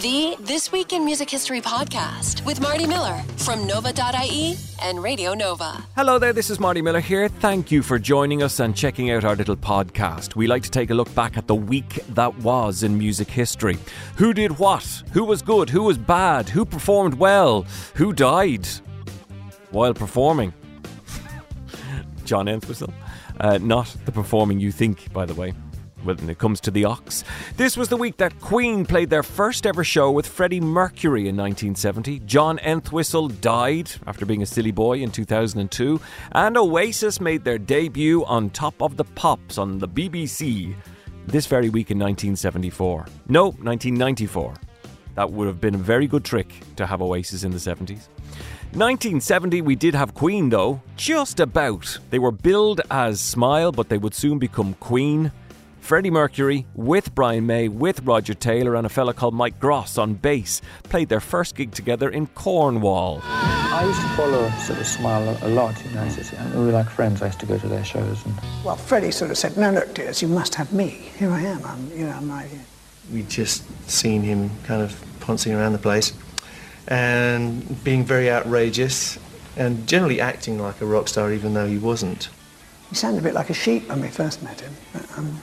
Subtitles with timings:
[0.00, 5.84] The This Week in Music History podcast with Marty Miller from Nova.ie and Radio Nova.
[5.94, 7.28] Hello there, this is Marty Miller here.
[7.28, 10.36] Thank you for joining us and checking out our little podcast.
[10.36, 13.76] We like to take a look back at the week that was in music history.
[14.16, 15.02] Who did what?
[15.12, 15.68] Who was good?
[15.68, 16.48] Who was bad?
[16.48, 17.66] Who performed well?
[17.96, 18.66] Who died
[19.70, 20.54] while performing?
[22.24, 22.94] John Entwistle.
[23.38, 25.52] Uh, not the performing you think, by the way
[26.02, 27.24] when it comes to the Ox.
[27.56, 31.36] This was the week that Queen played their first ever show with Freddie Mercury in
[31.36, 32.20] 1970.
[32.20, 36.00] John Entwistle died after being a silly boy in 2002.
[36.32, 40.74] And Oasis made their debut on Top of the Pops on the BBC
[41.26, 43.06] this very week in 1974.
[43.28, 44.54] No, 1994.
[45.14, 48.08] That would have been a very good trick to have Oasis in the 70s.
[48.72, 51.98] 1970, we did have Queen though, just about.
[52.10, 55.32] They were billed as Smile, but they would soon become Queen.
[55.80, 60.14] Freddie Mercury, with Brian May, with Roger Taylor, and a fella called Mike Grose on
[60.14, 63.20] bass, played their first gig together in Cornwall.
[63.24, 66.02] I used to follow sort of Smile a lot, you know.
[66.02, 67.22] And we were like friends.
[67.22, 68.24] I used to go to their shows.
[68.24, 68.34] And...
[68.64, 70.88] Well, Freddie sort of said, "No, look, dears, you must have me.
[70.88, 71.64] Here I am.
[71.64, 72.64] I'm, you know, I'm right here."
[73.12, 76.12] We'd just seen him kind of pouncing around the place
[76.88, 79.18] and being very outrageous
[79.56, 82.28] and generally acting like a rock star, even though he wasn't.
[82.90, 84.72] He sounded a bit like a sheep when we first met him.
[84.92, 85.40] But, um,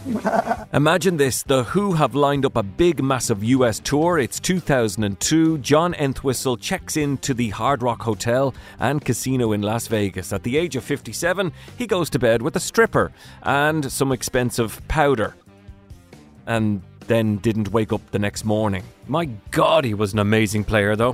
[0.72, 4.18] Imagine this The Who have lined up a big, massive US tour.
[4.18, 5.58] It's 2002.
[5.58, 10.32] John Entwistle checks into the Hard Rock Hotel and Casino in Las Vegas.
[10.32, 13.12] At the age of 57, he goes to bed with a stripper
[13.42, 15.34] and some expensive powder.
[16.46, 18.84] And then didn't wake up the next morning.
[19.06, 21.12] My God, he was an amazing player, though.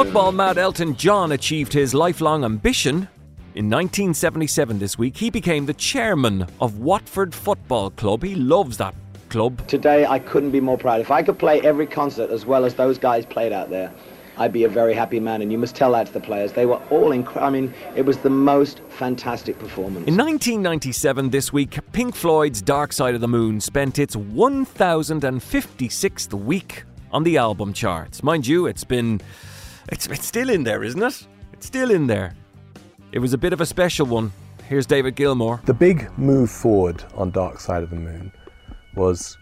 [0.00, 3.06] Football mad Elton John achieved his lifelong ambition.
[3.54, 8.22] In 1977, this week, he became the chairman of Watford Football Club.
[8.22, 8.94] He loves that
[9.28, 9.68] club.
[9.68, 11.02] Today, I couldn't be more proud.
[11.02, 13.92] If I could play every concert as well as those guys played out there,
[14.38, 15.42] I'd be a very happy man.
[15.42, 16.54] And you must tell that to the players.
[16.54, 17.46] They were all incredible.
[17.46, 20.08] I mean, it was the most fantastic performance.
[20.08, 26.84] In 1997, this week, Pink Floyd's Dark Side of the Moon spent its 1056th week
[27.12, 28.22] on the album charts.
[28.22, 29.20] Mind you, it's been
[29.90, 31.26] it's, it's still in there, isn't it?
[31.52, 32.34] It's still in there.
[33.12, 34.32] It was a bit of a special one.
[34.68, 35.60] Here's David Gilmour.
[35.64, 38.32] The big move forward on Dark Side of the Moon
[38.94, 39.36] was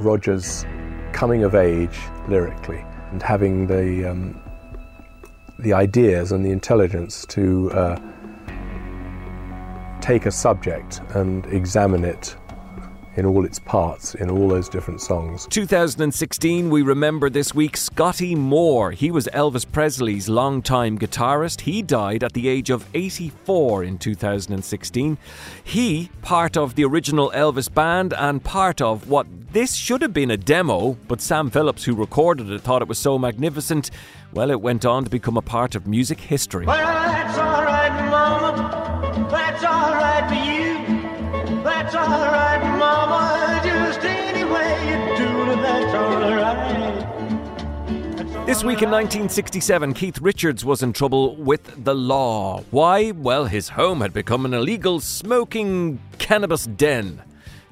[0.00, 0.64] Roger's
[1.12, 1.98] coming of age
[2.28, 4.42] lyrically and having the um,
[5.58, 8.00] the ideas and the intelligence to uh,
[10.00, 12.36] take a subject and examine it
[13.18, 15.48] in all its parts, in all those different songs.
[15.50, 18.92] 2016, we remember this week Scotty Moore.
[18.92, 21.62] He was Elvis Presley's longtime guitarist.
[21.62, 25.18] He died at the age of 84 in 2016.
[25.64, 30.30] He, part of the original Elvis band and part of what this should have been
[30.30, 33.90] a demo, but Sam Phillips, who recorded it, thought it was so magnificent.
[34.32, 36.66] Well, it went on to become a part of music history.
[48.46, 52.62] This week in 1967, Keith Richards was in trouble with the law.
[52.70, 53.10] Why?
[53.10, 57.22] Well, his home had become an illegal smoking cannabis den.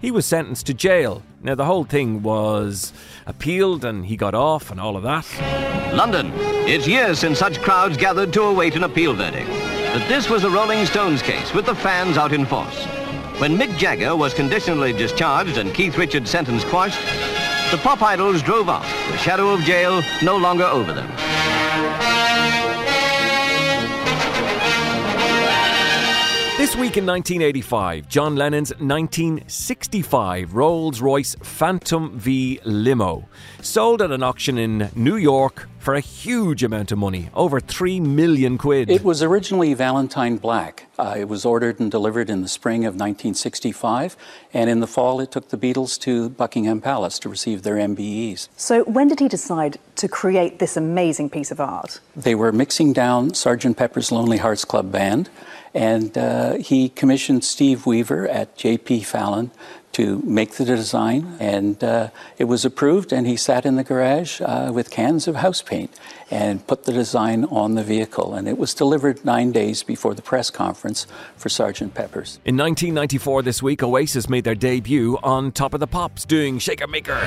[0.00, 1.22] He was sentenced to jail.
[1.42, 2.92] Now, the whole thing was
[3.26, 5.94] appealed and he got off and all of that.
[5.94, 6.32] London.
[6.66, 9.48] It's years since such crowds gathered to await an appeal verdict.
[9.92, 12.84] But this was the Rolling Stones case with the fans out in force.
[13.38, 16.98] When Mick Jagger was conditionally discharged and Keith Richards' sentence quashed,
[17.74, 21.08] the pop idols drove off, the shadow of jail no longer over them.
[26.56, 33.28] This week in 1985, John Lennon's 1965 Rolls Royce Phantom V limo
[33.60, 38.00] sold at an auction in New York for a huge amount of money, over 3
[38.00, 38.88] million quid.
[38.88, 40.86] It was originally Valentine Black.
[40.98, 44.16] Uh, it was ordered and delivered in the spring of 1965,
[44.54, 48.48] and in the fall it took the Beatles to Buckingham Palace to receive their MBEs.
[48.56, 52.00] So, when did he decide to create this amazing piece of art?
[52.16, 53.76] They were mixing down Sgt.
[53.76, 55.28] Pepper's Lonely Hearts Club Band,
[55.74, 59.02] and uh, he commissioned Steve Weaver at J.P.
[59.02, 59.50] Fallon
[59.94, 63.12] to make the design, and uh, it was approved.
[63.12, 65.90] And he sat in the garage uh, with cans of house paint
[66.30, 68.34] and put the design on the vehicle.
[68.34, 71.06] And it was delivered nine days before the press conference
[71.36, 72.40] for Sergeant Pepper's.
[72.44, 76.86] In 1994, this week, Oasis made their debut on Top of the Pops doing Shaker
[76.86, 77.20] Maker.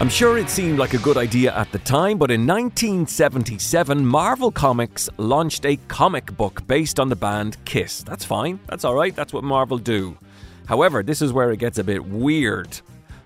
[0.00, 4.52] I'm sure it seemed like a good idea at the time, but in 1977, Marvel
[4.52, 8.04] Comics launched a comic book based on the band Kiss.
[8.04, 10.16] That's fine, that's alright, that's what Marvel do.
[10.66, 12.80] However, this is where it gets a bit weird.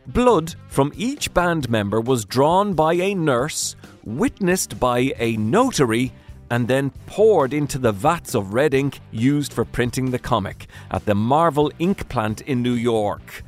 [0.07, 6.11] Blood from each band member was drawn by a nurse, witnessed by a notary,
[6.51, 11.05] and then poured into the vats of red ink used for printing the comic at
[11.05, 13.45] the Marvel ink plant in New York.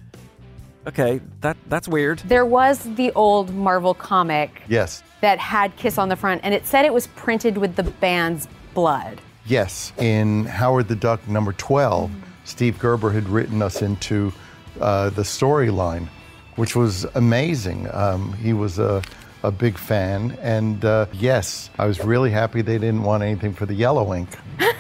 [0.87, 2.19] Okay, that that's weird.
[2.21, 5.03] There was the old Marvel comic Yes.
[5.23, 8.49] that had Kiss on the front, and it said it was printed with the band's
[8.75, 9.21] blood.
[9.47, 9.93] Yes.
[9.99, 12.11] In Howard the Duck number 12,
[12.45, 14.33] Steve Gerber had written us into
[14.81, 16.09] uh, the storyline,
[16.57, 17.89] which was amazing.
[17.93, 19.03] Um, he was a,
[19.43, 20.37] a big fan.
[20.43, 24.29] And uh, yes, I was really happy they didn't want anything for the yellow ink.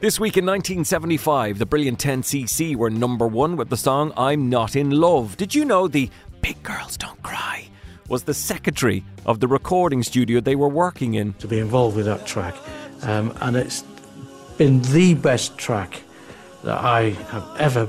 [0.00, 4.76] This week in 1975, the Brilliant 10cc were number one with the song I'm Not
[4.76, 5.36] in Love.
[5.36, 6.08] Did you know the
[6.40, 7.68] Big Girls Don't Cry
[8.08, 11.32] was the secretary of the recording studio they were working in?
[11.40, 12.54] to be involved with that track.
[13.02, 13.82] Um, and it's
[14.56, 16.00] been the best track
[16.62, 17.86] that I have ever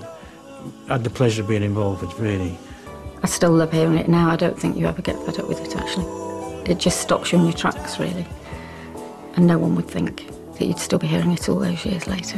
[0.87, 2.57] had the pleasure of being involved with, really.
[3.21, 4.31] I still love hearing it now.
[4.31, 6.07] I don't think you ever get fed up with it, actually.
[6.71, 8.25] It just stops you in your tracks, really.
[9.35, 10.25] And no one would think
[10.59, 12.37] that you'd still be hearing it all those years later.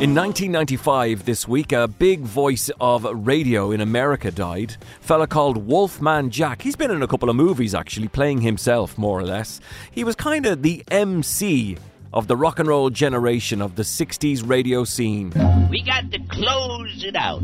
[0.00, 4.76] In 1995, this week, a big voice of radio in America died.
[5.00, 6.62] Fella called Wolfman Jack.
[6.62, 9.60] He's been in a couple of movies, actually, playing himself, more or less.
[9.90, 11.76] He was kind of the MC
[12.12, 15.32] of the rock and roll generation of the 60s radio scene.
[15.70, 17.40] We got to close it out.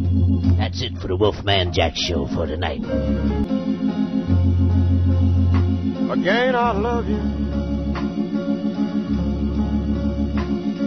[0.59, 2.82] That's it for the Wolfman Jack show for tonight.
[6.11, 7.38] Again, I love you.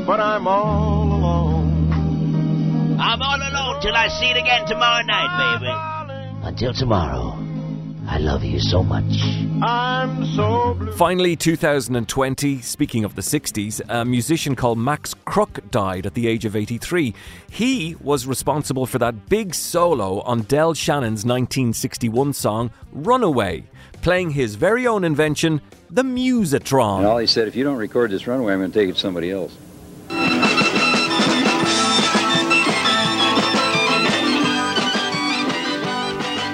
[0.06, 1.92] But I'm all alone.
[3.00, 6.48] I'm all alone till I see it again tomorrow night, baby.
[6.48, 7.38] Until tomorrow,
[8.07, 9.03] I love you so much.
[9.62, 10.92] I'm so blue.
[10.94, 16.45] Finally, 2020, speaking of the 60s, a musician called Max Crook died at the age
[16.45, 17.13] of 83.
[17.50, 23.65] He was responsible for that big solo on Del Shannon's 1961 song Runaway,
[24.01, 25.62] playing his very own invention,
[25.92, 26.98] the Musitron.
[26.98, 28.94] And all he said, if you don't record this runaway, I'm going to take it
[28.94, 29.56] to somebody else.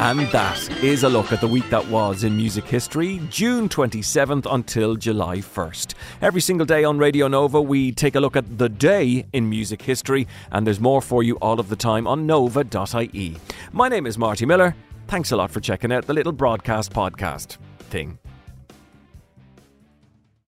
[0.07, 4.47] And that is a look at the week that was in music history, June 27th
[4.49, 5.95] until July 1st.
[6.21, 9.81] Every single day on Radio Nova, we take a look at the day in music
[9.81, 13.35] history, and there's more for you all of the time on nova.ie.
[13.73, 14.77] My name is Marty Miller.
[15.09, 17.57] Thanks a lot for checking out the little broadcast podcast
[17.89, 18.17] thing.